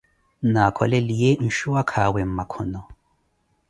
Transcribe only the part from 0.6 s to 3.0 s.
akholeliye nshuwakaawe mmakhono.